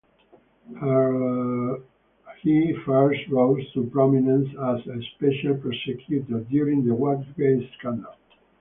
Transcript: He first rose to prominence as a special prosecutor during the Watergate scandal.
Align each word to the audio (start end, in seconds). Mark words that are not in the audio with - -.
He 2.41 2.73
first 2.83 3.19
rose 3.29 3.71
to 3.73 3.87
prominence 3.93 4.49
as 4.49 4.87
a 4.87 4.99
special 5.13 5.57
prosecutor 5.57 6.39
during 6.39 6.83
the 6.87 6.95
Watergate 6.95 7.69
scandal. 7.77 8.15